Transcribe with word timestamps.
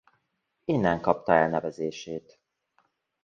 Innen 0.65 0.99
kapta 1.01 1.33
elnevezését. 1.33 2.39